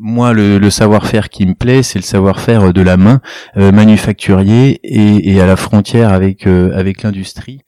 [0.00, 3.20] Moi, le, savoir-faire qui me plaît, c'est le savoir-faire de la main,
[3.56, 7.62] manufacturier et, à la frontière avec avec l'industrie.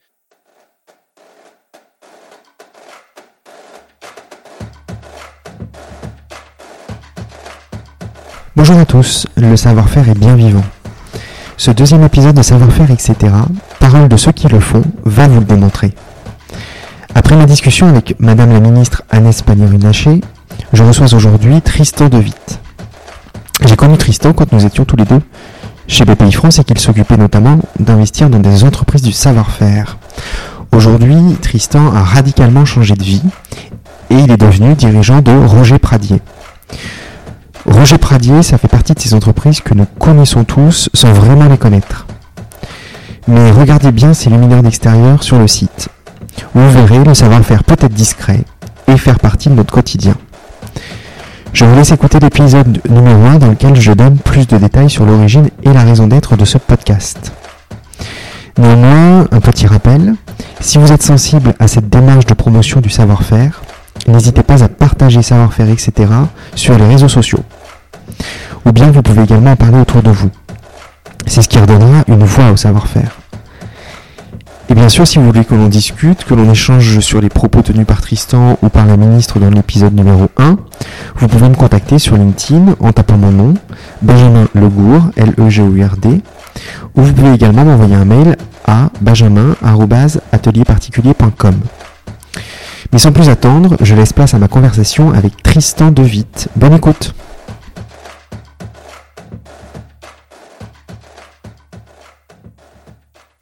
[8.55, 10.63] Bonjour à tous, le savoir-faire est bien vivant.
[11.57, 13.15] Ce deuxième épisode de Savoir-faire, etc.,
[13.79, 15.91] parole de ceux qui le font, va vous le démontrer.
[17.13, 20.21] Après ma discussion avec Madame la ministre Agnès Pannier-Runacher,
[20.73, 22.59] je reçois aujourd'hui Tristan De Witt.
[23.65, 25.21] J'ai connu Tristan quand nous étions tous les deux
[25.87, 29.97] chez BPI France et qu'il s'occupait notamment d'investir dans des entreprises du savoir-faire.
[30.71, 33.21] Aujourd'hui, Tristan a radicalement changé de vie
[34.09, 36.21] et il est devenu dirigeant de Roger Pradier.
[37.65, 41.57] Roger Pradier, ça fait partie de ces entreprises que nous connaissons tous sans vraiment les
[41.57, 42.07] connaître.
[43.27, 45.89] Mais regardez bien ces luminaires d'extérieur sur le site.
[46.55, 48.43] Vous verrez, le savoir-faire peut être discret
[48.87, 50.15] et faire partie de notre quotidien.
[51.53, 55.05] Je vous laisse écouter l'épisode numéro 1 dans lequel je donne plus de détails sur
[55.05, 57.33] l'origine et la raison d'être de ce podcast.
[58.57, 60.15] Néanmoins, un petit rappel,
[60.59, 63.61] si vous êtes sensible à cette démarche de promotion du savoir-faire,
[64.07, 66.11] N'hésitez pas à partager savoir-faire, etc.
[66.55, 67.43] sur les réseaux sociaux.
[68.65, 70.31] Ou bien vous pouvez également en parler autour de vous.
[71.27, 73.20] C'est ce qui redonnera une voix au savoir-faire.
[74.71, 77.61] Et bien sûr, si vous voulez que l'on discute, que l'on échange sur les propos
[77.61, 80.55] tenus par Tristan ou par la ministre dans l'épisode numéro 1,
[81.17, 83.53] vous pouvez me contacter sur LinkedIn en tapant mon nom,
[84.01, 86.21] Benjamin Legour, L-E-G-O-U-R-D,
[86.95, 91.55] ou vous pouvez également m'envoyer un mail à benjamin.atelierparticulier.com.
[92.93, 96.47] Mais sans plus attendre, je laisse place à ma conversation avec Tristan De Witt.
[96.55, 97.13] Bonne écoute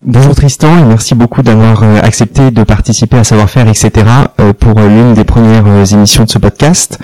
[0.02, 3.92] Bonjour Tristan et merci beaucoup d'avoir euh, accepté de participer à Savoir-faire, etc.
[4.40, 6.98] Euh, pour euh, l'une des premières émissions de ce podcast.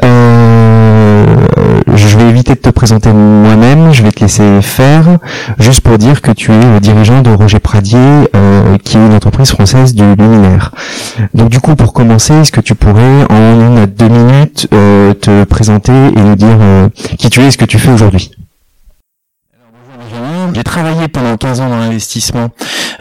[0.00, 0.06] je
[2.16, 5.18] vais éviter de te présenter moi-même, je vais te laisser faire,
[5.58, 8.28] juste pour dire que tu es le dirigeant de Roger Pradier,
[8.84, 10.70] qui est une entreprise française du luminaire.
[11.34, 15.44] Donc du coup, pour commencer, est-ce que tu pourrais en une à deux minutes te
[15.44, 16.58] présenter et nous dire
[17.18, 18.30] qui tu es et ce que tu fais aujourd'hui?
[20.54, 22.48] J'ai travaillé pendant 15 ans dans l'investissement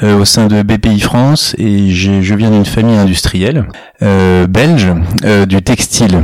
[0.04, 3.66] euh, au sein de BPI France et je viens d'une famille industrielle
[4.04, 4.88] euh, belge
[5.24, 6.22] euh, du textile.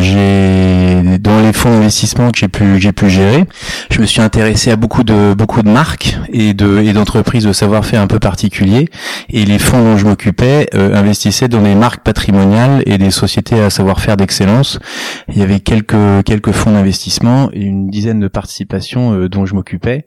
[0.00, 3.44] j'ai dans les fonds d'investissement que j'ai pu pu gérer,
[3.90, 7.52] je me suis intéressé à beaucoup de beaucoup de marques et de et d'entreprises de
[7.52, 8.88] savoir-faire un peu particuliers
[9.28, 13.70] et les fonds dont je m'occupais investissaient dans des marques patrimoniales et des sociétés à
[13.70, 14.78] savoir-faire d'excellence.
[15.28, 20.06] Il y avait quelques quelques fonds d'investissement et une dizaine de participations dont je m'occupais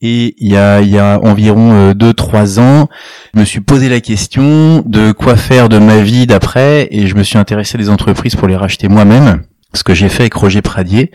[0.00, 2.88] et il y a, environ 2-3 euh, ans,
[3.34, 7.14] je me suis posé la question de quoi faire de ma vie d'après et je
[7.16, 9.42] me suis intéressé à des entreprises pour les racheter moi-même.
[9.74, 11.10] Ce que j'ai fait avec Roger Pradier,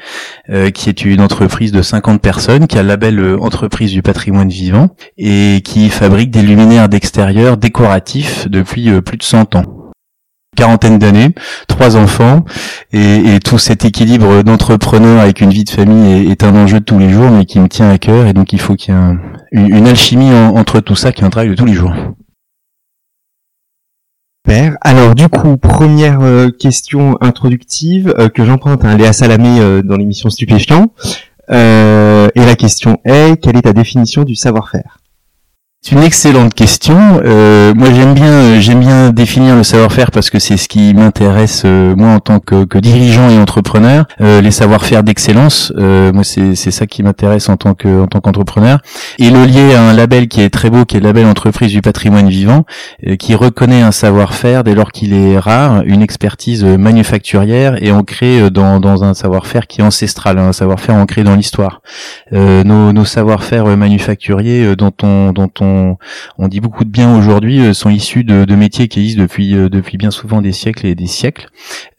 [0.50, 4.04] euh, qui est une entreprise de 50 personnes, qui a le label euh, entreprise du
[4.04, 9.83] patrimoine vivant et qui fabrique des luminaires d'extérieur décoratifs depuis plus de 100 ans
[10.56, 11.30] quarantaine d'années,
[11.68, 12.46] trois enfants,
[12.92, 17.00] et, tout cet équilibre d'entrepreneur avec une vie de famille est, un enjeu de tous
[17.00, 19.78] les jours, mais qui me tient à cœur, et donc il faut qu'il y ait
[19.78, 21.94] une, alchimie entre tout ça, qui est un travail de tous les jours.
[24.82, 29.98] Alors du coup, première euh, question introductive euh, que j'emprunte à Léa Salamé euh, dans
[29.98, 30.94] l'émission Stupéfiant.
[31.50, 35.00] et la question est, quelle est ta définition du savoir-faire?
[35.86, 37.22] C'est une excellente question.
[37.26, 40.94] Euh, moi, j'aime bien, euh, j'aime bien définir le savoir-faire parce que c'est ce qui
[40.94, 44.06] m'intéresse euh, moi en tant que, que, dirigeant et entrepreneur.
[44.22, 48.08] Euh, les savoir-faire d'excellence, euh, moi, c'est, c'est ça qui m'intéresse en tant que en
[48.08, 48.80] tant qu'entrepreneur.
[49.20, 51.74] Et le lier à un label qui est très beau, qui est le label entreprise
[51.74, 52.64] du patrimoine vivant,
[53.20, 58.80] qui reconnaît un savoir-faire dès lors qu'il est rare, une expertise manufacturière et ancrée dans,
[58.80, 61.82] dans un savoir-faire qui est ancestral, un savoir-faire ancré dans l'histoire.
[62.32, 65.73] nos, nos savoir-faire manufacturiers dont on dont on
[66.38, 69.70] on, dit beaucoup de bien aujourd'hui euh, sont issus de, métiers qui existent depuis euh,
[69.70, 71.50] depuis bien souvent des siècles et des siècles.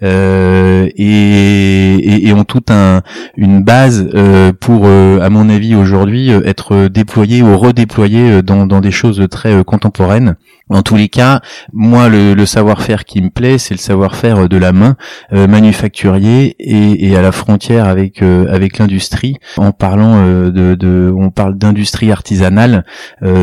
[0.03, 3.03] Euh, et, ont toute un,
[3.37, 4.11] une base
[4.59, 10.35] pour à mon avis aujourd'hui être déployés ou redéployés dans des choses très contemporaines
[10.70, 11.40] en tous les cas,
[11.72, 14.96] moi, le, savoir-faire qui me plaît, c'est le savoir-faire de la main,
[15.32, 19.37] euh, manufacturier et, à la frontière avec euh, avec l'industrie.
[19.56, 22.84] En parlant euh, de, on parle d'industrie artisanale,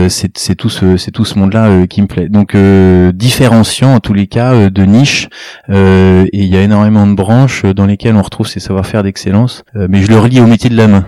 [0.09, 2.29] c'est tout ce c'est tout ce monde-là qui me plaît.
[2.29, 2.56] Donc
[3.13, 5.29] différenciant en tous les cas de niche,
[5.69, 9.63] et il y a énormément de branches dans lesquelles on retrouve ces savoir-faire d'excellence.
[9.75, 11.06] mais je le relie au métier de la main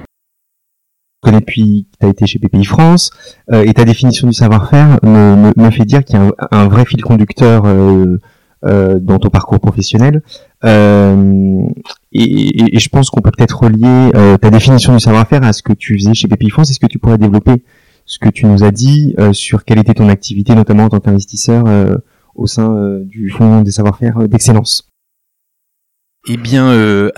[1.24, 3.12] connais depuis que tu as été chez PPI France,
[3.52, 6.68] euh, et ta définition du savoir-faire me, me, me, fait dire qu'il y a un,
[6.68, 8.20] vrai fil conducteur euh,
[8.64, 10.22] dans ton parcours professionnel.
[10.64, 10.70] Et,
[12.80, 16.14] je pense qu'on peut peut-être relier ta définition du savoir-faire à ce que tu faisais
[16.14, 16.70] chez BP France.
[16.70, 17.64] Est-ce que tu pourrais développer
[18.06, 21.66] ce que tu nous as dit sur quelle était ton activité, notamment en tant qu'investisseur
[22.36, 24.93] au sein du Fonds des savoir-faire d'excellence?
[26.26, 27.12] Eh bien, euh,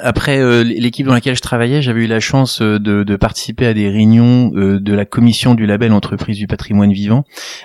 [0.00, 3.66] après euh, l'équipe dans laquelle je travaillais, j'avais eu la chance euh, de, de, participer
[3.66, 7.24] à des réunions de la commission du label entreprise du patrimoine vivant,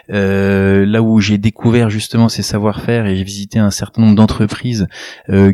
[0.10, 4.88] là où j'ai découvert justement ces savoir-faire et j'ai visité un certain nombre d'entreprises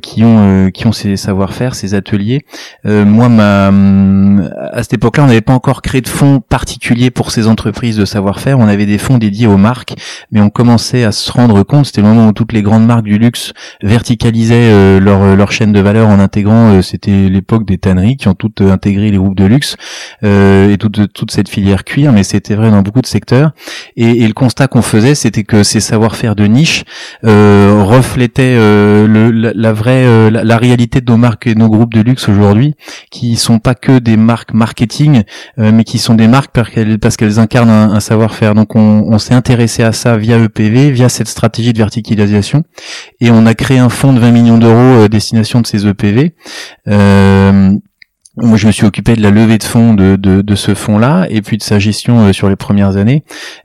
[0.02, 2.46] qui ont qui ont ces savoir-faire, ces ateliers.
[2.86, 7.48] moi, ma, à cette époque-là, on n'avait pas encore créé de fonds particuliers pour ces
[7.48, 8.58] entreprises de savoir-faire.
[8.60, 9.94] On avait des fonds dédiés aux marques,
[10.32, 11.88] mais on commençait à se rendre compte.
[11.88, 15.72] C'était le moment où toutes les grandes marques du luxe verticalisaient leur euh, leur, chaîne
[15.72, 19.18] de valeur en intégrant, euh, c'était l'époque des tanneries qui ont toutes euh, intégré les
[19.18, 19.76] groupes de luxe
[20.22, 23.52] et toute, toute cette filière cuir, mais c'était vrai dans beaucoup de secteurs.
[23.96, 26.84] Et, le constat qu'on faisait, c'était que ces savoir-faire de niche
[27.24, 32.76] reflétaient le, la, vraie, la, réalité de nos marques et nos groupes de luxe aujourd'hui,
[33.10, 35.24] qui sont pas que des marques marketing,
[35.58, 38.54] mais qui sont des marques parce qu'elles, parce qu'elles incarnent un, savoir-faire.
[38.54, 42.64] Donc on, on s'est intéressé à ça via EPV, via cette stratégie de verticalisation,
[43.20, 46.34] et on a créé un fonds de 20 millions d'euros destination de ces EPV.
[46.88, 47.72] Euh,
[48.42, 51.28] moi, je me suis occupé de la levée de fonds de, de, de ce fonds-là
[51.30, 53.24] et puis de sa gestion euh, sur les premières années.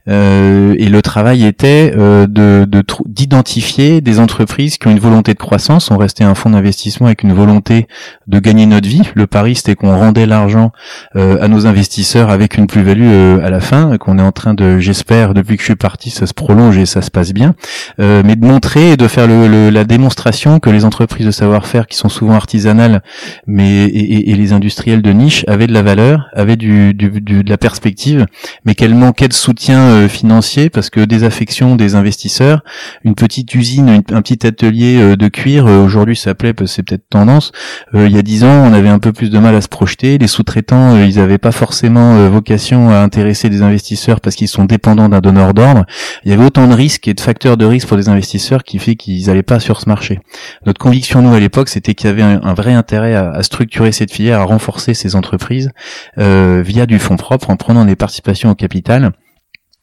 [0.09, 2.67] Euh, et le travail était euh, de
[3.07, 5.91] d'identifier des entreprises qui ont une volonté de croissance.
[5.91, 7.87] On restait un fonds d'investissement avec une volonté
[8.27, 9.03] de gagner notre vie.
[9.15, 10.73] Le pari, c'était qu'on rendait l'argent
[11.17, 14.55] euh, à nos investisseurs avec une plus-value euh, à la fin, qu'on est en train
[14.55, 17.55] de, j'espère, depuis que je suis parti, ça se prolonge et ça se passe bien.
[17.99, 21.97] mais de montrer et de faire le, la démonstration que les entreprises de savoir-faire, qui
[21.97, 23.03] sont souvent artisanales,
[23.47, 27.49] mais et, et les industriels de niche avaient de la valeur, avaient du, du, de
[27.51, 28.25] la perspective,
[28.65, 32.65] mais qu'elles manquaient de soutien euh, financier parce que des affections des investisseurs,
[33.05, 37.07] une petite usine, un petit atelier euh, de cuir, euh, aujourd'hui ça plaît c'est peut-être
[37.11, 37.53] tendance.
[37.93, 40.17] il y a dix ans, on avait un peu plus de mal à se projeter.
[40.17, 45.09] Les sous-traitants, ils n'avaient pas forcément vocation à intéresser des investisseurs parce qu'ils sont dépendants
[45.09, 45.85] d'un donneur d'ordre.
[46.25, 48.79] Il y avait autant de risques et de facteurs de risque pour des investisseurs qui
[48.79, 50.21] fait qu'ils n'allaient pas sur ce marché.
[50.65, 54.13] Notre conviction, nous, à l'époque, c'était qu'il y avait un, vrai intérêt à structurer cette
[54.13, 55.71] filière, renforcer ces entreprises
[56.19, 59.13] euh, via du fonds propre en prenant des participations au capital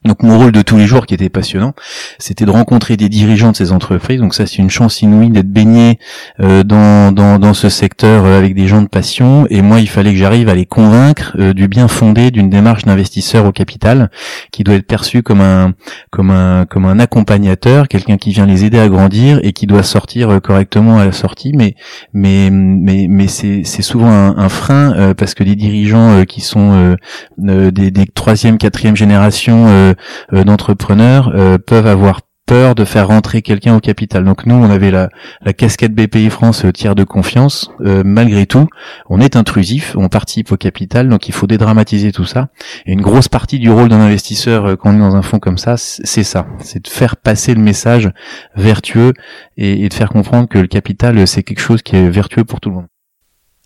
[0.03, 1.73] donc mon rôle de tous les jours qui était passionnant,
[2.17, 4.19] c'était de rencontrer des dirigeants de ces entreprises.
[4.19, 5.99] Donc ça c'est une chance inouïe d'être baigné
[6.39, 9.45] euh, dans, dans, dans, ce secteur euh, avec des gens de passion.
[9.51, 12.83] Et moi il fallait que j'arrive à les convaincre euh, du bien fondé d'une démarche
[12.83, 14.09] d'investisseur au capital
[14.51, 15.73] qui doit être perçu comme un
[16.09, 19.83] comme un comme un accompagnateur, quelqu'un qui vient les aider à grandir et qui doit
[19.83, 21.53] sortir correctement à la sortie.
[21.55, 21.75] Mais
[22.13, 26.95] mais mais mais c'est c'est souvent un, frein parce que les dirigeants qui sont
[27.37, 29.90] des, des troisième quatrième génération euh,
[30.31, 34.25] d'entrepreneurs euh, peuvent avoir peur de faire rentrer quelqu'un au capital.
[34.25, 35.09] Donc nous, on avait la,
[35.41, 37.71] la casquette BPI France euh, tiers de confiance.
[37.79, 38.67] malgré tout,
[39.09, 42.49] on est intrusif, on participe au capital, donc il faut dédramatiser tout ça.
[42.85, 45.57] Et une grosse partie du rôle d'un investisseur quand on est dans un fonds comme
[45.57, 48.11] ça, c'est ça, c'est de faire passer le message
[48.55, 49.13] vertueux
[49.57, 52.69] et, de faire comprendre que le capital, c'est quelque chose qui est vertueux pour tout
[52.69, 52.87] le monde.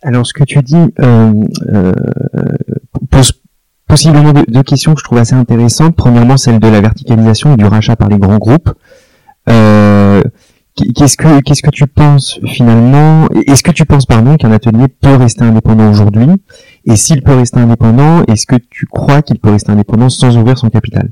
[0.05, 1.93] Alors ce que tu dis euh,
[3.09, 3.41] pose
[3.87, 5.95] possiblement deux, questions que je trouve assez intéressantes.
[5.95, 8.71] Premièrement, celle de la verticalisation et du rachat par les grands groupes.
[9.49, 10.21] Euh,
[10.75, 13.27] qu'est-ce que qu'est-ce que tu penses finalement?
[13.47, 16.27] Est-ce que tu penses pardon qu'un atelier peut rester indépendant aujourd'hui?
[16.85, 20.57] Et s'il peut rester indépendant, est-ce que tu crois qu'il peut rester indépendant sans ouvrir
[20.57, 21.09] son capital?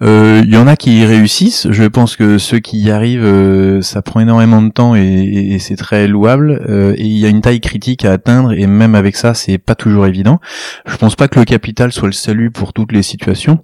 [0.00, 1.66] Il euh, y en a qui y réussissent.
[1.70, 5.58] Je pense que ceux qui y arrivent, euh, ça prend énormément de temps et, et,
[5.58, 6.62] c'est très louable.
[6.68, 9.58] Euh, et il y a une taille critique à atteindre et même avec ça, c'est
[9.58, 10.40] pas toujours évident.
[10.86, 13.58] Je pense pas que le capital soit le salut pour toutes les situations,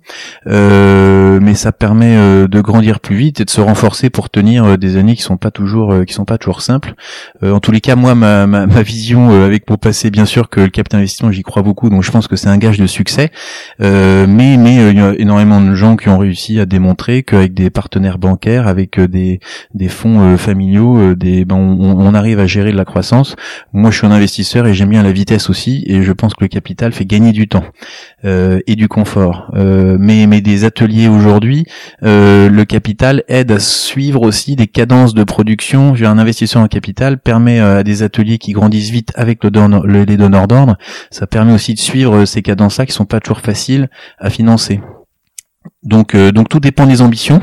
[0.47, 2.17] mais ça permet
[2.49, 5.50] de grandir plus vite et de se renforcer pour tenir des années qui sont pas
[5.50, 6.95] toujours qui sont pas toujours simples.
[7.43, 10.61] en tous les cas, moi, ma, ma, ma vision avec mon passé, bien sûr que
[10.61, 13.31] le capital investissement, j'y crois beaucoup, donc je pense que c'est un gage de succès.
[13.79, 17.71] mais mais il y a énormément de gens qui ont réussi à démontrer qu'avec des
[17.71, 19.40] partenaires bancaires, avec euh, des,
[19.88, 23.37] fonds euh, familiaux, euh, ben on, arrive à gérer de la croissance.
[23.73, 26.45] Moi, je suis un investisseur et j'aime bien la vitesse aussi, et je pense que
[26.45, 27.64] le capital fait gagner du temps
[28.23, 29.50] et du confort.
[29.54, 31.66] mais, mais des ateliers aujourd'hui,
[32.02, 35.95] le capital aide à suivre aussi des cadences de production.
[35.95, 40.49] Un investisseur en capital permet à des ateliers qui grandissent vite avec le, les donneurs
[40.49, 40.76] d'ordre,
[41.11, 43.88] ça permet aussi de suivre ces cadences-là qui sont pas toujours faciles
[44.19, 44.81] à financer.
[45.85, 47.41] Donc, euh, donc tout dépend des ambitions.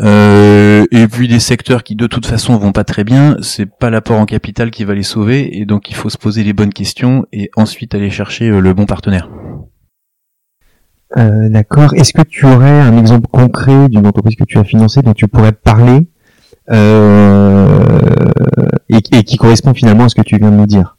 [0.00, 3.90] Euh, et puis des secteurs qui de toute façon vont pas très bien, c'est pas
[3.90, 6.72] l'apport en capital qui va les sauver, et donc il faut se poser les bonnes
[6.72, 9.30] questions et ensuite aller chercher euh, le bon partenaire.
[11.16, 11.94] D'accord.
[11.94, 15.28] Est-ce que tu aurais un exemple concret d'une entreprise que tu as financée dont tu
[15.28, 16.08] pourrais parler
[18.88, 20.96] et, qui correspond finalement à ce que tu viens de nous dire?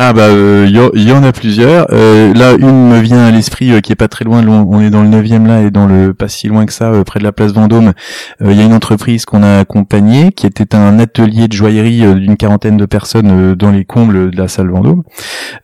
[0.00, 1.88] Ah bah il euh, y, en a plusieurs.
[1.90, 4.46] Euh, là une me vient à l'esprit euh, qui est pas très loin.
[4.46, 7.18] On est dans le 9 là et dans le pas si loin que ça, près
[7.18, 7.92] de la place Vendôme.
[8.40, 12.36] Il y a une entreprise qu'on a accompagnée qui était un atelier de joaillerie d'une
[12.36, 15.02] quarantaine de personnes dans les combles de la salle Vendôme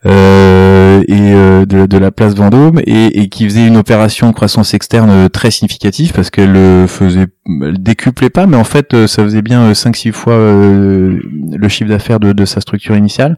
[0.03, 6.11] et de, la place Vendôme et, qui faisait une opération de croissance externe très significative
[6.11, 7.27] parce qu'elle faisait
[7.61, 12.45] elle décuplait pas, mais en fait ça faisait bien 5-6 fois le chiffre d'affaires de,
[12.45, 13.37] sa structure initiale.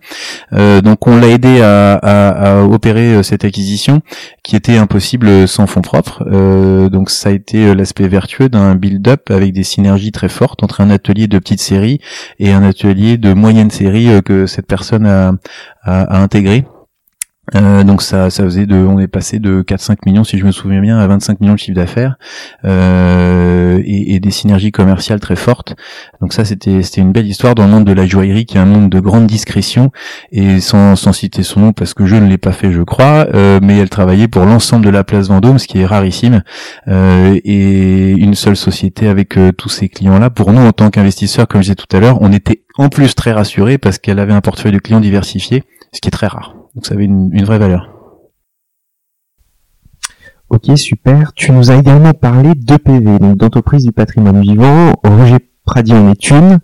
[0.54, 4.01] Euh, donc on l'a aidé à, opérer euh, cette acquisition
[4.41, 6.24] qui était impossible sans fonds propres.
[6.32, 10.79] Euh, donc ça a été l'aspect vertueux d'un build-up avec des synergies très fortes entre
[10.79, 12.00] un atelier de petite série
[12.39, 15.34] et un atelier de moyenne série que cette personne a
[16.22, 16.65] intégré.
[17.56, 20.51] Euh, donc ça, ça faisait de, on est passé de 4-5 millions si je me
[20.51, 22.18] souviens bien à 25 millions de chiffre d'affaires
[22.66, 25.75] euh, et, et, des synergies commerciales très fortes.
[26.20, 28.60] Donc ça c'était c'était une belle histoire dans le monde de la joaillerie qui est
[28.60, 29.92] un monde de grande discrétion
[30.32, 33.27] et sans, sans citer son nom parce que je ne l'ai pas fait je crois,
[33.34, 36.44] euh, mais elle travaillait pour l'ensemble de la place Vendôme ce qui est rarissime
[36.88, 40.30] euh, et une seule société avec euh, tous ces clients là.
[40.30, 43.16] Pour nous en tant qu'investisseurs comme je disais tout à l'heure, on était en plus
[43.16, 45.63] très rassurés parce qu'elle avait un portefeuille de clients diversifié,
[45.94, 46.56] ce qui est très rare.
[46.77, 47.89] Donc ça avait une, vraie valeur.
[50.50, 51.34] Ok, super.
[51.34, 54.93] Tu nous as également parlé d'EPV, donc d'entreprise du patrimoine vivant.
[55.03, 56.60] Roger Pradi en est une.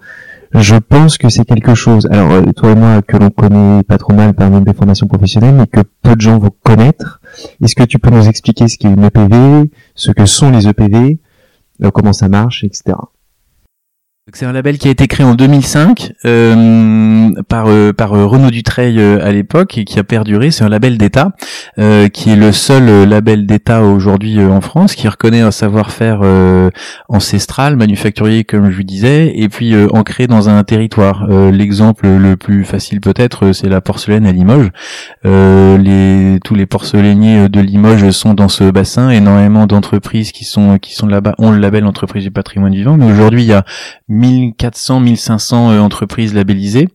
[0.53, 3.97] Je pense que c'est quelque chose, alors euh, toi et moi, que l'on connaît pas
[3.97, 7.19] trop mal par des formations professionnelles, mais que peu de gens vont connaître.
[7.63, 11.19] Est-ce que tu peux nous expliquer ce qu'est une EPV, ce que sont les EPV,
[11.83, 12.97] euh, comment ça marche, etc.
[14.31, 18.51] C'est un label qui a été créé en 2005 euh, par euh, par euh, Renaud
[18.51, 20.49] Dutreil à l'époque et qui a perduré.
[20.49, 21.33] C'est un label d'État
[21.75, 26.21] qui est le seul label d'État aujourd'hui en France qui reconnaît un savoir-faire
[27.09, 31.27] ancestral, manufacturier comme je vous disais, et puis ancré dans un territoire.
[31.27, 34.69] L'exemple le plus facile peut-être, c'est la porcelaine à Limoges.
[35.25, 39.09] les tous les porcelainiers de Limoges sont dans ce bassin.
[39.09, 42.97] Énormément d'entreprises qui sont qui sont là-bas ont le label entreprise du patrimoine vivant.
[42.97, 43.65] Mais aujourd'hui, il y a
[44.13, 46.87] 1400, 1500 euh, entreprises labellisées.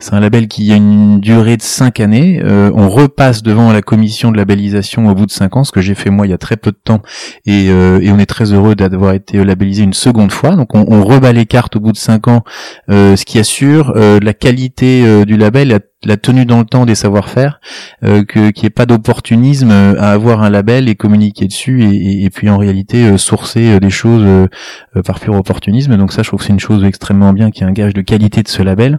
[0.00, 2.40] C'est un label qui a une durée de 5 années.
[2.42, 5.80] Euh, on repasse devant la commission de labellisation au bout de 5 ans, ce que
[5.80, 7.02] j'ai fait moi il y a très peu de temps,
[7.46, 10.56] et, euh, on est très heureux d'avoir été labellisé une seconde fois.
[10.56, 12.44] Donc on, rebat les cartes au bout de 5 ans,
[12.88, 15.80] ce qui assure la qualité du label, la
[16.16, 17.60] tenue dans le temps des savoir-faire,
[18.04, 21.84] euh, que qu'il n'y ait pas d'opportunisme euh, à avoir un label et communiquer dessus
[21.84, 24.48] et, et, puis en réalité euh, sourcer des choses
[25.04, 25.96] par pur opportunisme.
[25.96, 28.02] Donc ça, je trouve que c'est une chose extrêmement bien, qui est un gage de
[28.02, 28.98] qualité de ce label.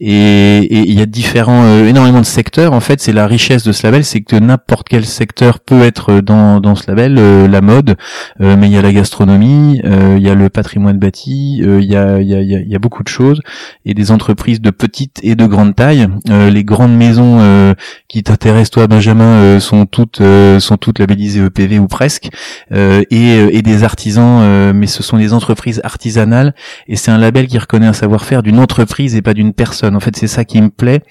[0.00, 2.72] Et il y a différents, énormément de secteurs.
[2.72, 6.20] En fait, c'est la richesse de ce label, c'est que n'importe quel secteur peut être
[6.20, 7.14] dans, dans ce label.
[7.50, 7.96] la mode,
[8.38, 12.20] mais il y a la gastronomie, il y a le patrimoine bâti, il y a,
[12.20, 13.40] y, a, il y a beaucoup de choses
[13.84, 16.08] et des entreprises de petite et de grande taille.
[16.30, 17.74] Euh, les grandes maisons euh,
[18.08, 20.22] qui t'intéressent toi Benjamin euh, sont toutes
[20.60, 22.30] sont toutes labellisées EPV ou presque
[22.70, 26.54] et, et des artisans mais ce sont des entreprises artisanales
[26.86, 29.96] et c'est un label qui reconnaît un savoir-faire d'une entreprise et pas d'une personne.
[29.96, 31.02] En fait, c'est ça qui me plaît.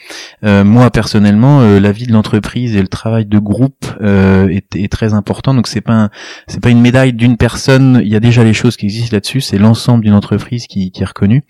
[0.43, 5.53] moi personnellement, la vie de l'entreprise et le travail de groupe est, est, très important.
[5.53, 6.09] Donc c'est pas
[6.47, 7.99] c'est pas une médaille d'une personne.
[8.03, 9.41] Il y a déjà les choses qui existent là-dessus.
[9.41, 11.43] C'est l'ensemble d'une entreprise qui, qui est reconnue.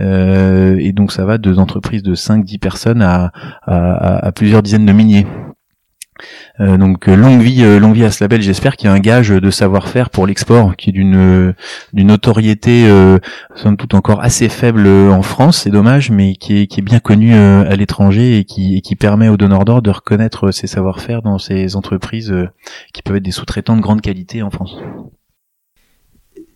[0.00, 3.32] Et donc ça va de entreprises de 5-10 personnes à
[3.66, 5.26] à, plusieurs dizaines de milliers.
[6.60, 8.42] Euh, donc euh, longue vie, euh, longue vie à ce label.
[8.42, 11.54] J'espère qu'il y a un gage de savoir-faire pour l'export, qui est d'une
[11.92, 12.88] d'une notoriété
[13.54, 15.62] somme toute encore assez faible en France.
[15.62, 19.28] C'est dommage, mais qui est qui est bien connu à l'étranger et qui qui permet
[19.28, 22.34] aux donneurs d'ordre de reconnaître ces savoir-faire dans ces entreprises
[22.92, 24.76] qui peuvent être des sous-traitants de grande qualité en France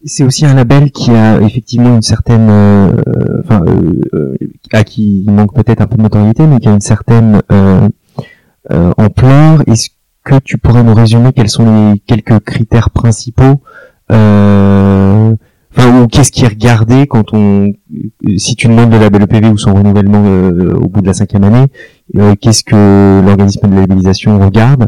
[0.04, 2.92] c'est aussi un label qui a effectivement une certaine, euh,
[3.42, 4.36] enfin, euh, euh,
[4.72, 7.40] à qui il manque peut-être un peu de notoriété, mais qui a une certaine
[8.70, 9.62] ampleur.
[9.66, 9.90] Est-ce
[10.24, 13.62] que tu pourrais nous résumer quels sont les quelques critères principaux
[14.10, 17.72] Enfin, ou qu'est-ce qui est regardé quand on,
[18.36, 20.22] si tu demandes le label EPV ou son renouvellement
[20.76, 21.66] au bout de la cinquième année,
[22.40, 24.86] qu'est-ce que l'organisme de labellisation regarde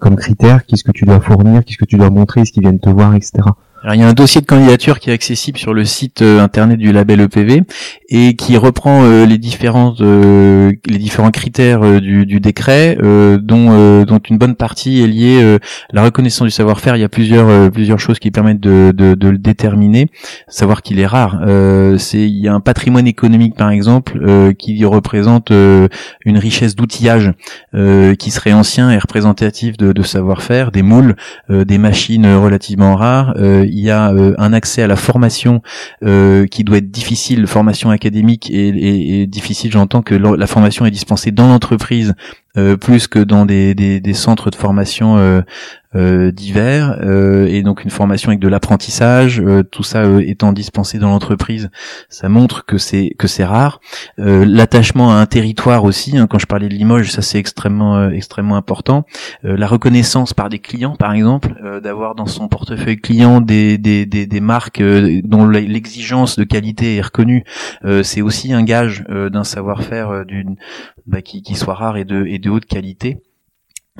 [0.00, 2.78] comme critère Qu'est-ce que tu dois fournir Qu'est-ce que tu dois montrer Est-ce qu'ils viennent
[2.78, 3.42] te voir, etc.
[3.86, 6.40] Alors, il y a un dossier de candidature qui est accessible sur le site euh,
[6.40, 7.62] internet du label EPV
[8.08, 14.18] et qui reprend euh, les différents euh, les différents critères du, du, décret, dont dont
[14.18, 15.58] une bonne partie est liée
[15.92, 16.96] la reconnaissance du savoir-faire.
[16.96, 20.08] Il y a plusieurs plusieurs choses qui permettent de, de, de le déterminer,
[20.48, 21.40] savoir qu'il est rare.
[21.98, 24.20] c'est il y a un patrimoine économique par exemple
[24.58, 27.32] qui représente une richesse d'outillage
[27.72, 31.14] qui serait ancien et représentatif de, de savoir-faire, des moules,
[31.48, 33.34] des machines relativement rares
[33.76, 34.06] il y a
[34.38, 35.62] un accès à la formation
[36.02, 39.70] qui doit être difficile, formation académique et, difficile.
[39.72, 42.14] J'entends que la formation est dispensée dans l'entreprise
[42.56, 45.42] euh, plus que dans des, centres de formation euh, euh,
[46.32, 51.10] divers euh, et donc une formation avec de l'apprentissage euh, tout ça étant dispensé dans
[51.10, 51.70] l'entreprise
[52.08, 53.80] ça montre que c'est que c'est rare.
[54.18, 58.56] L'attachement à un territoire aussi hein, quand je parlais de Limoges ça c'est extrêmement extrêmement
[58.56, 59.04] important.
[59.42, 64.26] La reconnaissance par des clients par exemple d'avoir dans son portefeuille client des des, des,
[64.26, 64.82] des marques
[65.24, 67.44] dont l'exigence de qualité est reconnue
[68.02, 70.56] c'est aussi un gage d'un savoir-faire d'une
[71.06, 73.18] bah, qui, qui soit rare et de et de haute qualité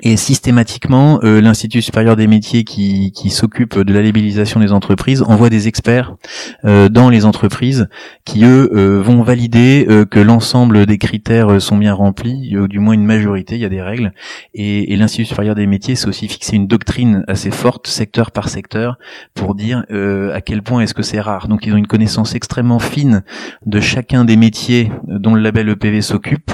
[0.02, 5.22] et systématiquement, euh, l'Institut supérieur des métiers qui, qui s'occupe de la labellisation des entreprises
[5.22, 6.16] envoie des experts
[6.64, 7.88] euh, dans les entreprises
[8.24, 13.04] qui, eux, euh, vont valider que l'ensemble des critères sont bien remplis, du moins une
[13.04, 14.12] majorité, il y a des règles.
[14.54, 18.48] Et, et l'Institut supérieur des métiers s'est aussi fixé une doctrine assez forte, secteur par
[18.48, 18.98] secteur,
[19.34, 21.48] pour dire à quel point est-ce que c'est rare.
[21.48, 23.22] Donc ils ont une connaissance extrêmement fine
[23.64, 26.52] de chacun des métiers dont le label EPV s'occupe,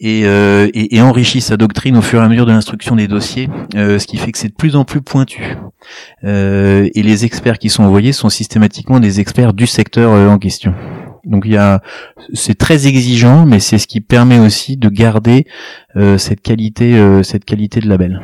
[0.00, 3.48] et, et, et enrichit sa doctrine au fur et à mesure de l'instruction des dossiers,
[3.74, 5.56] euh, ce qui fait que c'est de plus en plus pointu.
[6.22, 10.38] Euh, et les experts qui sont envoyés sont systématiquement des experts du secteur euh, en
[10.38, 10.74] question.
[11.24, 11.82] Donc il y a,
[12.34, 15.46] c'est très exigeant, mais c'est ce qui permet aussi de garder
[16.18, 18.20] cette qualité, cette qualité de label.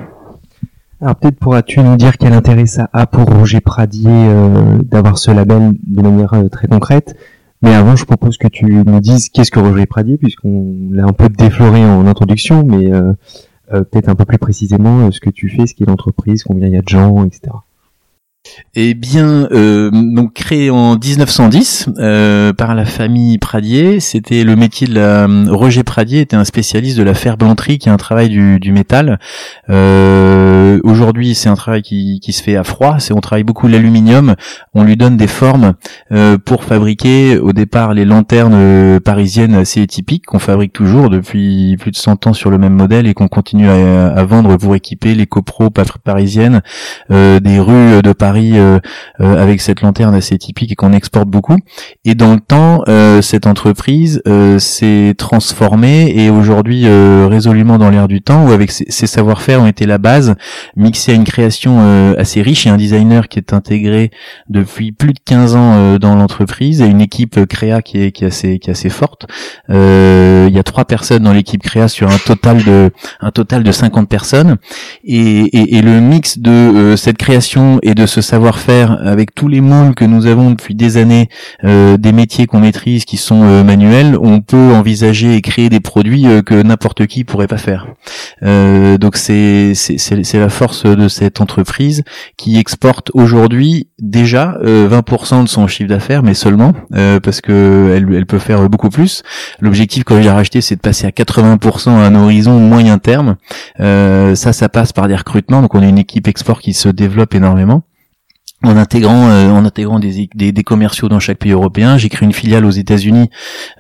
[1.01, 4.29] Alors peut-être pourras-tu nous dire quel intérêt ça a pour Roger Pradier
[4.83, 7.17] d'avoir ce label de manière très concrète.
[7.63, 11.15] Mais avant, je propose que tu nous dises qu'est-ce que Roger Pradier, puisqu'on l'a un
[11.15, 12.91] peu défloré en introduction, mais
[13.85, 16.75] peut-être un peu plus précisément euh, ce que tu fais, ce qu'est l'entreprise, combien il
[16.75, 17.53] y a de gens, etc.
[18.75, 24.87] Eh bien, euh, donc créé en 1910 euh, par la famille Pradier, c'était le métier
[24.87, 28.59] de la Roger Pradier était un spécialiste de la ferblanterie, qui est un travail du,
[28.59, 29.19] du métal.
[29.69, 32.97] Euh, Aujourd'hui, c'est un travail qui, qui, se fait à froid.
[32.99, 34.35] C'est on travaille beaucoup l'aluminium.
[34.75, 35.75] On lui donne des formes
[36.13, 41.77] euh, pour fabriquer au départ les lanternes euh, parisiennes assez typiques qu'on fabrique toujours depuis
[41.79, 44.75] plus de 100 ans sur le même modèle et qu'on continue à, à, vendre pour
[44.75, 46.63] équiper les copros parisiennes
[47.11, 48.79] des rues de Paris euh,
[49.21, 51.57] euh, avec cette lanterne assez typique et qu'on exporte beaucoup.
[52.05, 54.23] Et dans le temps, euh, cette entreprise
[54.59, 59.87] s'est transformée et aujourd'hui résolument dans l'air du temps, où avec ses, savoir-faire ont été
[59.87, 60.35] la base,
[60.77, 64.11] mixée à une création assez riche et un designer qui est intégré
[64.49, 68.71] depuis plus de 15 ans dans l'entreprise et une équipe créa qui est, assez qui
[68.71, 69.27] assez forte.
[69.69, 72.91] il y a trois personnes dans l'équipe créa sur un total de
[73.21, 74.57] un total de 50 personnes
[75.05, 80.05] et le mix de cette création et de ce savoir-faire avec tous les moules que
[80.05, 81.29] nous avons depuis des années,
[81.65, 85.81] euh, des métiers qu'on maîtrise qui sont euh, manuels, on peut envisager et créer des
[85.81, 87.87] produits euh, que n'importe qui pourrait pas faire.
[88.43, 92.03] donc c'est c'est la force de cette entreprise
[92.37, 96.73] qui exporte aujourd'hui déjà 20% de son chiffre d'affaires, mais seulement
[97.23, 99.23] parce que elle, peut faire beaucoup plus.
[99.61, 103.37] L'objectif quand a racheté, c'est de passer à 80% à un horizon moyen terme.
[103.79, 105.63] ça, ça passe par des recrutements.
[105.63, 107.83] Donc on a une équipe export qui se développe énormément
[108.63, 111.97] en intégrant euh, en intégrant des, des, des, commerciaux dans chaque pays européen.
[111.97, 113.31] J'ai créé une filiale aux États-Unis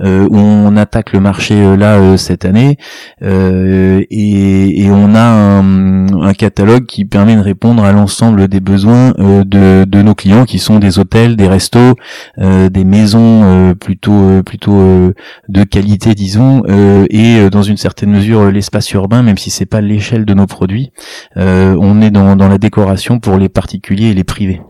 [0.01, 2.79] euh, où on attaque le marché euh, là cette année
[3.21, 9.13] et, et, on a un, un, catalogue qui permet de répondre à l'ensemble des besoins
[9.19, 11.95] de, de, nos clients qui sont des hôtels, des restos,
[12.39, 15.13] des maisons plutôt plutôt
[15.49, 16.63] de qualité disons
[17.11, 20.93] et dans une certaine mesure l'espace urbain même si c'est pas l'échelle de nos produits.
[21.37, 24.61] on est dans, dans la décoration pour les particuliers et les privés.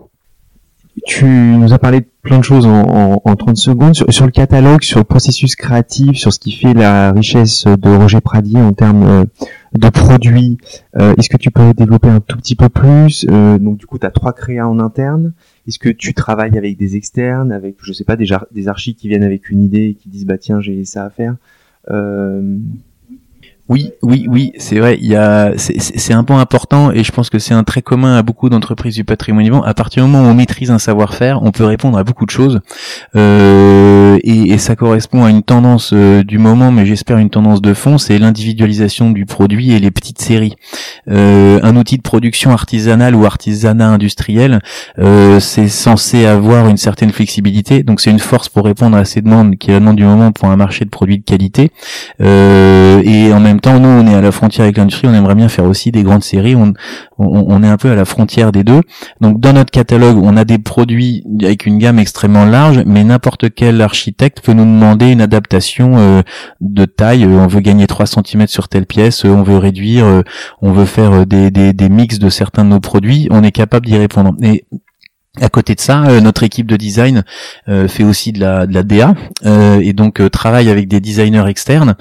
[1.06, 3.94] Tu nous as parlé de plein de choses en, en, 30 secondes.
[3.94, 8.20] Sur, le catalogue, sur le processus créatif, sur ce qui fait la richesse de Roger
[8.20, 9.24] Pradier en termes euh,
[9.74, 10.58] de produits,
[10.96, 13.98] euh, est-ce que tu peux développer un tout petit peu plus euh, Donc du coup,
[13.98, 15.32] tu as trois créas en interne.
[15.66, 19.08] Est-ce que tu travailles avec des externes, avec, je sais pas, des, des archis qui
[19.08, 21.36] viennent avec une idée et qui disent, bah tiens, j'ai ça à faire
[23.70, 24.98] oui, oui, oui, c'est vrai.
[25.00, 28.16] Il y a, c'est un point important et je pense que c'est un trait commun
[28.16, 29.62] à beaucoup d'entreprises du patrimoine vivant.
[29.62, 32.33] À partir du moment où on maîtrise un savoir-faire, on peut répondre à beaucoup de
[32.33, 32.62] choses
[33.14, 37.72] euh, et, ça correspond à une tendance euh, du moment, mais j'espère une tendance de
[37.72, 40.56] fond, c'est l'individualisation du produit et les petites séries.
[41.09, 44.61] Euh, un outil de production artisanale ou artisanat industriel,
[45.38, 49.56] c'est censé avoir une certaine flexibilité, donc c'est une force pour répondre à ces demandes
[49.56, 51.70] qui est la demande du moment pour un marché de produits de qualité
[52.20, 55.49] et en même temps, nous, on est à la frontière avec l'industrie, on aimerait bien
[55.49, 56.73] faire aussi des grandes séries, on,
[57.18, 58.81] on, est un peu à la frontière des deux.
[59.20, 63.55] Donc dans notre catalogue, on a des produits avec une gamme extrêmement large, mais n'importe
[63.55, 66.23] quel architecte peut nous demander une adaptation euh,
[66.61, 67.25] de taille.
[67.25, 70.23] Euh, on veut gagner 3 cm sur telle pièce, euh, on veut réduire,
[70.62, 73.87] on veut faire des, des, des mix de certains de nos produits, on est capable
[73.87, 74.35] d'y répondre.
[75.38, 77.22] À côté de ça, euh, notre équipe de design
[77.68, 79.14] euh, fait aussi de la, de la DA
[79.46, 81.94] euh, et donc travaille avec des designers externes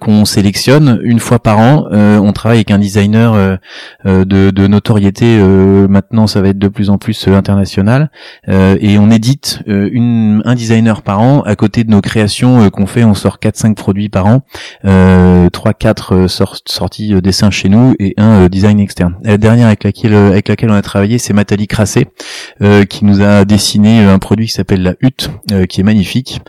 [0.00, 1.86] qu'on sélectionne une fois par an.
[1.92, 3.58] on travaille avec un designer
[4.04, 5.38] de, notoriété.
[5.88, 8.10] maintenant, ça va être de plus en plus international
[8.48, 13.04] et on édite un designer par an à côté de nos créations qu'on fait.
[13.04, 14.42] On sort 4-5 produits par an,
[14.84, 16.26] 3-4
[16.66, 19.16] sorties dessins chez nous et un design externe.
[19.22, 22.06] La dernière avec laquelle avec laquelle on a travaillé, c'est Matali Crassé
[22.62, 26.40] euh, qui nous a dessiné un produit qui s'appelle la hutte, euh, qui est magnifique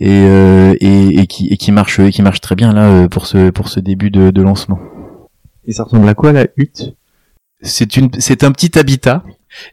[0.00, 0.74] et, euh,
[1.26, 4.78] qui, marche très bien là pour ce pour ce début de, de lancement.
[5.64, 6.96] Et ça ressemble à quoi la hutte?
[7.62, 9.22] C'est une c'est un petit habitat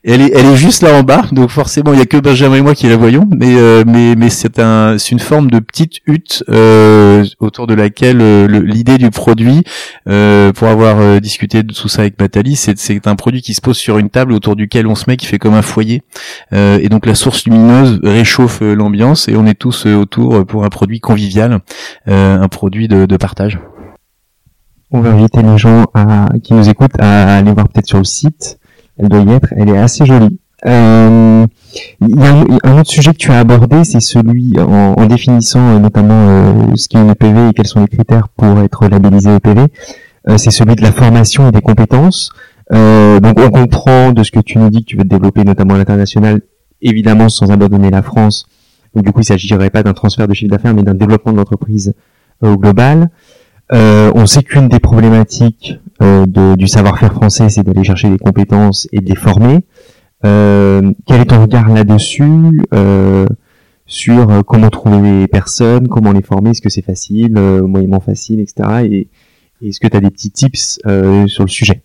[0.04, 2.58] elle est, elle est juste là en bas, donc forcément il y a que Benjamin
[2.58, 5.99] et moi qui la voyons, mais euh, mais mais c'est un, une forme de petite
[6.06, 9.63] hutte euh, autour de laquelle euh, l'idée du produit,
[10.06, 13.97] pour avoir discuté de tout ça avec Nathalie, c'est un produit qui se pose sur
[13.97, 16.04] une table autour duquel on se met, qui fait comme un foyer,
[16.52, 20.99] et donc la source lumineuse réchauffe l'ambiance et on est tous autour pour un produit
[20.99, 21.60] convivial,
[22.08, 23.60] un produit de partage.
[24.91, 28.04] On va inviter les gens à, qui nous écoutent à aller voir peut-être sur le
[28.04, 28.60] site
[28.99, 30.39] elle doit y être, elle est assez jolie.
[30.65, 31.45] Euh,
[32.02, 35.80] il y a un, autre sujet que tu as abordé, c'est celui en, définissant euh,
[35.80, 39.67] notamment euh, ce qu'est une EPV et quels sont les critères pour être labellisé EPV.
[40.36, 42.32] c'est celui de la formation et des compétences.
[42.69, 45.78] donc on comprend de ce que tu nous dis que tu veux développer notamment à
[45.78, 46.41] l'international,
[46.82, 48.45] évidemment sans abandonner la France.
[48.93, 51.38] Donc du coup, il s'agirait pas d'un transfert de chiffre d'affaires, mais d'un développement de
[51.38, 51.93] l'entreprise
[52.41, 53.10] au global.
[53.71, 58.88] Euh, on sait qu'une des problématiques euh, du savoir-faire français, c'est d'aller chercher des compétences
[58.91, 59.65] et de les former.
[60.25, 62.62] Euh, quel est ton regard là-dessus
[63.86, 68.69] sur comment trouver les personnes, comment les former, est-ce que c'est facile, moyennement facile, etc.
[68.84, 69.08] Et,
[69.62, 70.79] et est-ce que tu as des petits tips
[71.27, 71.82] sur le sujet?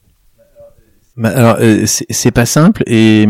[1.17, 3.23] Bah, alors euh, c'est pas simple et,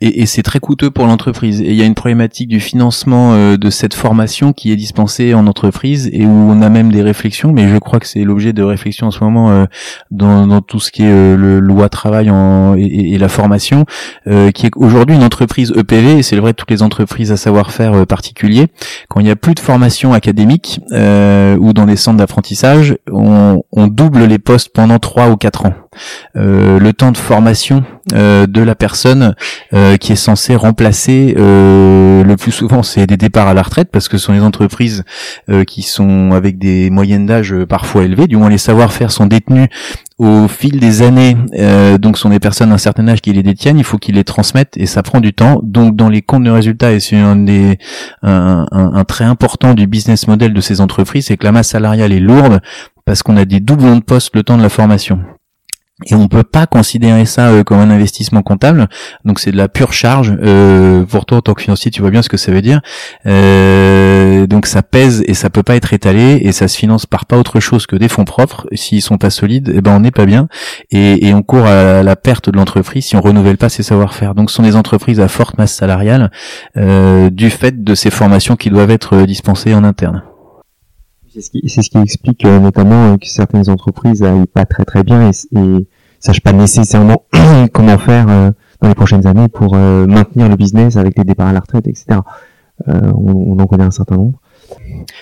[0.00, 1.60] et, et c'est très coûteux pour l'entreprise.
[1.60, 5.32] Et il y a une problématique du financement euh, de cette formation qui est dispensée
[5.32, 8.52] en entreprise et où on a même des réflexions, mais je crois que c'est l'objet
[8.52, 9.66] de réflexion en ce moment euh,
[10.10, 13.84] dans, dans, tout ce qui est le loi travail en, et, et, la formation,
[14.26, 18.68] qui est aujourd'hui une entreprise EPV, et c'est vrai toutes les entreprises à savoir-faire particulier,
[19.08, 23.86] quand il n'y a plus de formation académique ou dans des centres d'apprentissage, on, on
[23.86, 25.74] double les postes pendant trois ou quatre ans.
[26.36, 29.34] Euh, le temps de formation euh, de la personne
[29.74, 34.08] euh, qui est censée remplacer le plus souvent c'est des départs à la retraite parce
[34.08, 35.04] que ce sont les entreprises
[35.66, 39.68] qui sont avec des moyennes d'âge parfois élevées, du moins les savoir-faire sont détenus
[40.18, 41.36] au fil des années,
[41.98, 44.24] donc ce sont des personnes d'un certain âge qui les détiennent, il faut qu'ils les
[44.24, 45.60] transmettent et ça prend du temps.
[45.62, 47.78] Donc dans les comptes de résultats, et c'est un, des,
[48.22, 52.12] un, un, trait important du business model de ces entreprises, c'est que la masse salariale
[52.12, 52.60] est lourde
[53.04, 55.20] parce qu'on a des doublons de postes le temps de la formation.
[56.06, 58.88] Et on peut pas considérer ça euh, comme un investissement comptable,
[59.24, 60.34] donc c'est de la pure charge.
[60.42, 62.80] Euh, pour toi, en tant que financier, tu vois bien ce que ça veut dire.
[63.26, 67.26] Euh, donc ça pèse et ça peut pas être étalé et ça se finance par
[67.26, 68.66] pas autre chose que des fonds propres.
[68.72, 70.48] S'ils sont pas solides, eh ben on n'est pas bien
[70.90, 74.34] et, et, on court à la perte de l'entreprise si on renouvelle pas ses savoir-faire.
[74.34, 76.30] Donc ce sont des entreprises à forte masse salariale
[76.76, 80.22] euh, du fait de ces formations qui doivent être dispensées en interne.
[81.34, 84.84] C'est ce, qui, ce qui explique euh, notamment euh, que certaines entreprises n'aillent pas très
[84.84, 85.88] très bien et, et
[86.20, 87.24] sachent pas nécessairement
[87.72, 88.50] comment faire euh,
[88.82, 92.18] dans les prochaines années pour maintenir le business avec les départs à la retraite, etc.
[92.88, 94.40] On, on, en connaît un certain nombre.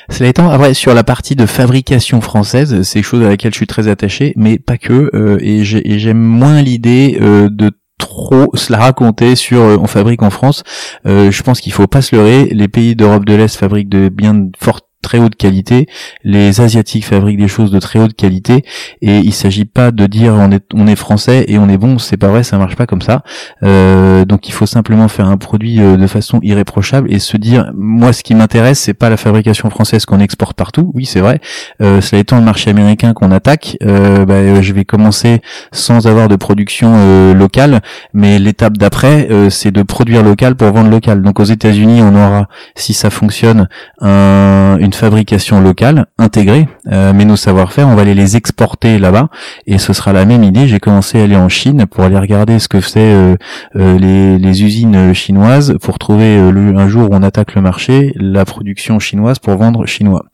[0.08, 3.66] Cela étant, après sur la partie de fabrication française, c'est chose à laquelle je suis
[3.66, 5.10] très attaché, mais pas que.
[5.42, 10.62] et j'aime moins l'idée de trop se la raconter sur on fabrique en France.
[11.04, 12.46] je pense qu'il faut pas se leurrer.
[12.46, 15.86] Les pays d'Europe de l'Est fabriquent de bien fortes très haute qualité.
[16.24, 18.64] Les asiatiques fabriquent des choses de très haute qualité
[19.00, 21.98] et il s'agit pas de dire on est on est français et on est bon,
[21.98, 23.22] c'est pas vrai, ça marche pas comme ça.
[23.62, 27.70] Euh, donc il faut simplement faire un produit euh, de façon irréprochable et se dire
[27.74, 30.90] moi ce qui m'intéresse c'est pas la fabrication française qu'on exporte partout.
[30.94, 31.40] Oui c'est vrai.
[31.80, 35.40] Euh, cela étant le marché américain qu'on attaque, euh, bah, je vais commencer
[35.72, 37.80] sans avoir de production locale,
[38.12, 41.22] mais l'étape d'après c'est de produire local pour vendre local.
[41.22, 43.68] Donc aux États-Unis on aura si ça fonctionne
[44.00, 49.28] un, une fabrication locale intégrée, euh, mais nos savoir-faire, on va aller les exporter là-bas,
[49.66, 50.66] et ce sera la même idée.
[50.68, 53.36] J'ai commencé à aller en Chine pour aller regarder ce que c'est euh,
[53.76, 58.98] euh, les, usines chinoises pour trouver un jour où on attaque le marché, la production
[58.98, 60.26] chinoise pour vendre chinois.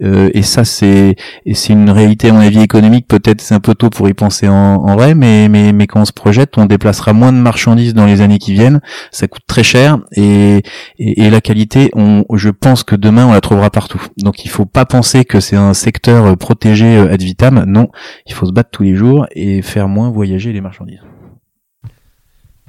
[0.00, 1.16] et ça, c'est
[1.52, 3.08] c'est une réalité à mon avis économique.
[3.08, 6.58] Peut-être c'est un peu tôt pour y penser en, vrai, mais quand on se projette,
[6.58, 8.80] on déplacera moins de marchandises dans les années qui viennent.
[9.10, 10.62] Ça coûte très cher et,
[10.98, 14.01] et, et la qualité, on, je pense que demain on la trouvera partout.
[14.16, 17.64] Donc il faut pas penser que c'est un secteur euh, protégé euh, ad vitam.
[17.66, 17.88] Non,
[18.26, 21.02] il faut se battre tous les jours et faire moins voyager les marchandises.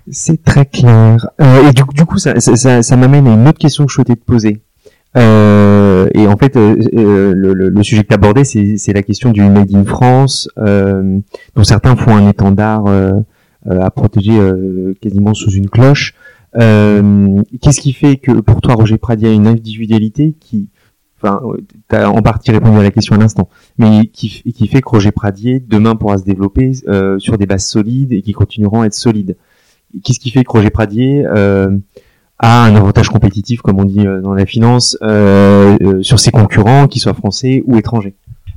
[0.09, 1.29] C'est très clair.
[1.41, 3.91] Euh, et du, du coup, ça, ça, ça, ça m'amène à une autre question que
[3.91, 4.61] je souhaitais te poser.
[5.15, 9.03] Euh, et en fait, euh, euh, le, le, le, sujet que tu abordé, c'est la
[9.03, 12.85] question du Made in France, dont certains font un étendard
[13.69, 14.37] à protéger
[15.01, 16.15] quasiment sous une cloche.
[16.53, 20.69] Qu'est-ce qui fait que pour toi, Roger Pradi a une individualité qui,
[21.23, 21.41] enfin,
[21.89, 24.89] tu as en partie répondu à la question à l'instant, mais qui, qui fait que
[24.89, 26.73] Roger Pradier demain pourra se développer
[27.17, 29.37] sur des bases solides et qui continueront à être solides.
[30.03, 31.25] Qu'est-ce qui fait que Roger Pradier
[32.43, 36.31] a un avantage compétitif, comme on dit euh, dans la finance, euh, euh, sur ses
[36.31, 38.15] concurrents, qu'ils soient français ou étrangers?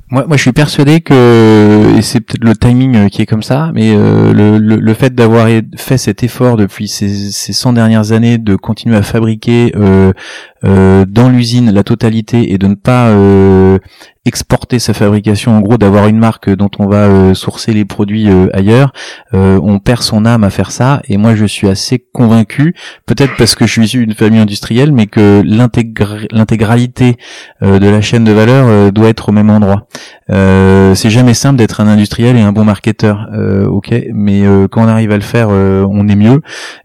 [0.09, 3.71] Moi, moi, je suis persuadé que, et c'est peut-être le timing qui est comme ça,
[3.73, 8.37] mais le, le, le, fait d'avoir fait cet effort depuis ces, ces 100 dernières années
[8.37, 10.13] de continuer à fabriquer euh,
[10.63, 13.77] euh, dans l'usine la totalité et de ne pas euh,
[14.27, 18.29] exporter sa fabrication, en gros d'avoir une marque dont on va euh, sourcer les produits
[18.29, 18.91] euh, ailleurs,
[19.33, 21.01] euh, on perd son âme à faire ça.
[21.07, 24.91] Et moi, je suis assez convaincu, peut-être parce que je suis issu d'une famille industrielle,
[24.91, 27.15] mais que l'intégralité
[27.61, 29.87] de la chaîne de valeur doit être au même endroit.
[30.29, 33.27] c'est jamais simple d'être un industriel et un bon marketeur,
[33.69, 36.41] ok, mais quand on arrive à le faire, on est mieux.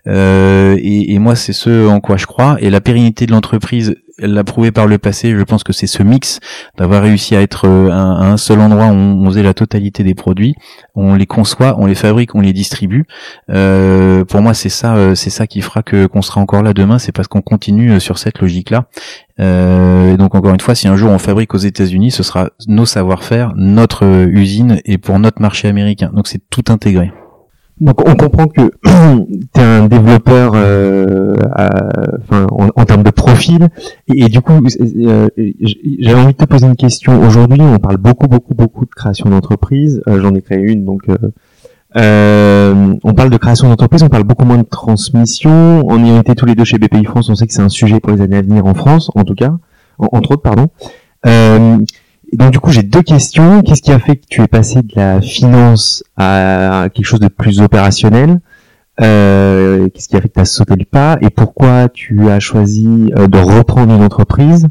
[0.06, 2.56] Et, et moi, c'est ce en quoi je crois.
[2.60, 3.61] Et la pérennité de l'entreprise
[4.18, 5.30] elle l'a prouvé par le passé.
[5.30, 6.40] Je pense que c'est ce mix
[6.78, 10.14] d'avoir réussi à être euh, à un seul endroit où on, faisait la totalité des
[10.14, 10.54] produits,
[10.94, 13.04] on les conçoit, on les fabrique, on les distribue.
[13.50, 16.74] Euh, pour moi, c'est ça, euh, c'est ça qui fera que qu'on sera encore là
[16.74, 16.98] demain.
[16.98, 18.86] C'est parce qu'on continue sur cette logique-là.
[19.38, 22.86] et donc encore une fois, si un jour on fabrique aux États-Unis, ce sera nos
[22.86, 26.10] savoir-faire, notre usine et pour notre marché américain.
[26.14, 27.12] Donc c'est tout intégré.
[27.82, 28.70] Donc on comprend que
[29.54, 31.34] tu es un développeur euh,
[32.30, 33.70] en, termes de profil
[34.06, 35.28] et, du coup euh,
[35.98, 37.20] j'avais envie de te poser une question.
[37.20, 40.00] Aujourd'hui on parle beaucoup beaucoup beaucoup de création d'entreprise.
[40.06, 41.08] Euh, j'en ai créé une donc
[41.94, 45.84] on parle de création d'entreprise, on parle beaucoup moins de transmission.
[45.84, 47.98] On y été tous les deux chez BPI France, on sait que c'est un sujet
[47.98, 49.56] pour les années à venir en France en tout cas,
[49.98, 50.68] entre autres pardon
[52.36, 53.62] donc du coup, j'ai deux questions.
[53.62, 57.28] Qu'est-ce qui a fait que tu es passé de la finance à quelque chose de
[57.28, 58.40] plus opérationnel
[59.00, 62.40] euh, Qu'est-ce qui a fait que tu as sauté le pas Et pourquoi tu as
[62.40, 64.68] choisi euh, de reprendre une entreprise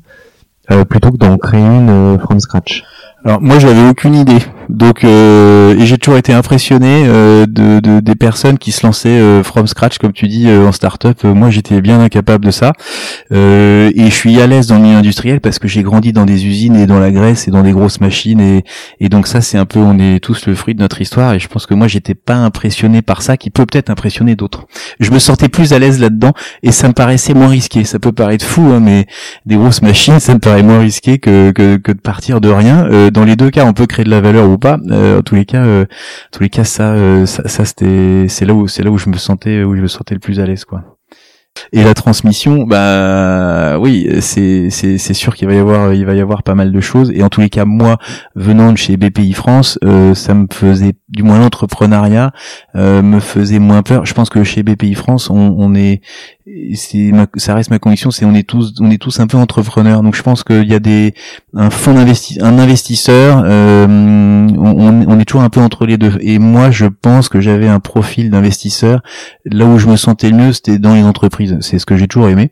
[0.72, 2.84] euh, plutôt que d'en créer une from scratch?
[3.24, 4.40] Alors moi j'avais aucune idée,
[4.72, 9.10] donc euh, et j'ai toujours été impressionné euh, de, de, des personnes qui se lançaient
[9.10, 11.26] euh, from scratch comme tu dis euh, en start-up.
[11.26, 12.72] moi j'étais bien incapable de ça
[13.32, 13.36] et
[13.98, 16.78] je suis à l'aise dans le milieu industriel parce que j'ai grandi dans des usines
[16.78, 18.64] et dans la graisse et dans des grosses machines et,
[19.02, 21.40] et donc ça c'est un peu on est tous le fruit de notre histoire et
[21.40, 24.68] je pense que moi j'étais pas impressionné par ça qui peut peut-être impressionner d'autres.
[25.02, 26.32] Je me sentais plus à l'aise là-dedans
[26.64, 27.84] et ça me paraissait moins risqué.
[27.84, 29.06] Ça peut paraître fou hein, mais
[29.46, 32.88] des grosses machines ça me paraît moins risqué que, que, que de partir de rien
[33.12, 34.80] dans les deux cas, on peut créer de la valeur ou pas.
[34.90, 35.86] Euh, en tous les cas, euh,
[36.32, 39.10] tous les cas, ça, euh, ça, ça c'était, c'est là où, c'est là où je
[39.10, 40.84] me sentais, où je me sentais le plus à l'aise, quoi.
[41.74, 46.16] Et la transmission, bah oui, c'est c'est c'est sûr qu'il va y avoir il va
[46.16, 47.12] y avoir pas mal de choses.
[47.14, 47.98] Et en tous les cas, moi,
[48.36, 52.32] venant de chez BPI France, euh, ça me faisait du moins l'entrepreneuriat
[52.76, 54.06] euh, me faisait moins peur.
[54.06, 56.02] Je pense que chez BPI France, on, on est
[56.74, 60.04] c'est ça reste ma conviction, c'est on est tous on est tous un peu entrepreneurs.
[60.04, 61.14] Donc je pense qu'il y a des
[61.54, 63.86] un fonds d'investi un investisseur, euh,
[64.58, 66.18] on, est toujours un peu entre les deux.
[66.22, 69.02] Et moi, je pense que j'avais un profil d'investisseur.
[69.46, 71.58] Là où je me sentais le mieux, c'était dans les entreprises.
[71.62, 72.52] C'est ce que j'ai toujours aimé.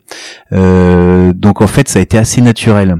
[0.52, 2.96] Euh, donc en fait, ça a été assez naturel.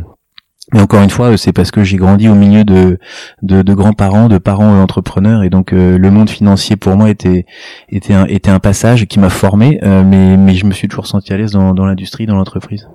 [0.72, 2.98] Mais encore une fois, c'est parce que j'ai grandi au milieu de,
[3.42, 7.46] de, de grands-parents, de parents entrepreneurs, et donc euh, le monde financier pour moi était
[7.88, 11.06] était un, était un passage qui m'a formé, euh, mais, mais je me suis toujours
[11.06, 12.88] senti à l'aise dans, dans l'industrie, dans l'entreprise.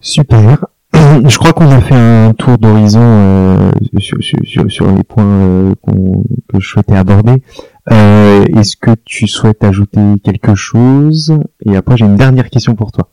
[0.00, 0.66] Super.
[0.94, 6.60] Je crois qu'on a fait un tour d'horizon euh, sur, sur, sur, les points que
[6.60, 7.42] je souhaitais aborder.
[7.90, 11.38] Est-ce que tu souhaites ajouter quelque chose?
[11.66, 13.10] Et après, j'ai une dernière question pour toi.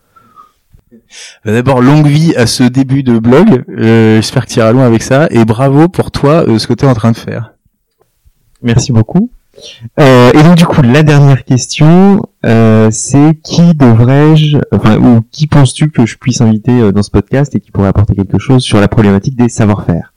[1.44, 3.64] Bah, d'abord, longue vie à ce début de blog.
[3.70, 5.28] Euh, j'espère que tu iras loin avec ça.
[5.32, 7.54] Et bravo pour toi, euh, ce que tu es en train de faire.
[8.62, 9.30] Merci beaucoup.
[10.00, 15.92] Euh, et donc du coup, la dernière question, c'est qui devrais-je, enfin, ou qui penses-tu
[15.92, 18.88] que je puisse inviter dans ce podcast et qui pourrait apporter quelque chose sur la
[18.88, 20.15] problématique des savoir-faire?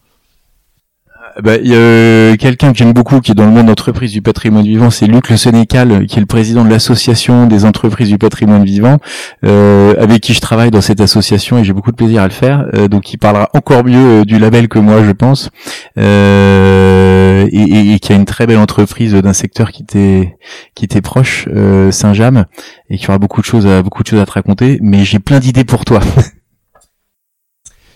[1.43, 4.11] Bah, il y a euh, quelqu'un que j'aime beaucoup qui est dans le monde d'entreprise
[4.11, 8.09] du patrimoine vivant, c'est Luc Le Sénécal, qui est le président de l'association des entreprises
[8.09, 8.99] du patrimoine vivant,
[9.45, 12.33] euh, avec qui je travaille dans cette association et j'ai beaucoup de plaisir à le
[12.33, 12.67] faire.
[12.75, 15.51] Euh, donc il parlera encore mieux du label que moi, je pense,
[15.97, 20.37] et, et, qui a une très belle entreprise d'un secteur qui était
[20.75, 21.49] qui était proche,
[21.91, 22.47] Saint-James,
[22.91, 24.79] et qui aura beaucoup de choses à beaucoup de choses à te raconter.
[24.83, 26.01] Mais j'ai plein d'idées pour toi.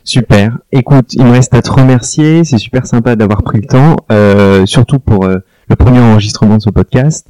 [0.05, 0.59] Super.
[0.73, 2.45] Écoute, il me reste à te remercier.
[2.45, 5.39] C'est super sympa d'avoir pris le temps, euh, surtout pour euh,
[5.69, 7.29] le premier enregistrement de ce podcast.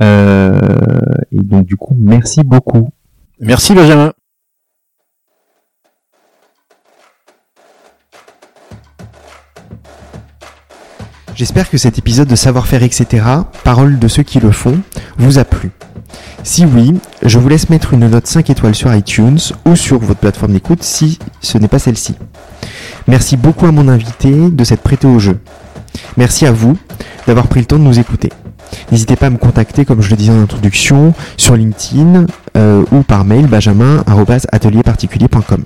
[0.00, 0.04] et
[1.32, 2.90] donc du coup, merci beaucoup.
[3.40, 4.12] Merci Benjamin.
[11.36, 13.26] J'espère que cet épisode de Savoir-faire, etc.,
[13.64, 14.78] parole de ceux qui le font,
[15.18, 15.72] vous a plu.
[16.44, 20.20] Si oui, je vous laisse mettre une note 5 étoiles sur iTunes ou sur votre
[20.20, 22.14] plateforme d'écoute si ce n'est pas celle-ci.
[23.08, 25.40] Merci beaucoup à mon invité de s'être prêté au jeu.
[26.16, 26.78] Merci à vous
[27.26, 28.30] d'avoir pris le temps de nous écouter.
[28.92, 33.02] N'hésitez pas à me contacter, comme je le disais en introduction, sur LinkedIn euh, ou
[33.02, 35.64] par mail benjamin.atelierparticulier.com.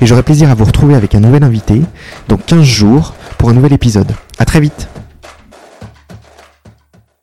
[0.00, 1.82] Et j'aurai plaisir à vous retrouver avec un nouvel invité
[2.28, 4.12] dans 15 jours pour un nouvel épisode.
[4.38, 4.88] À très vite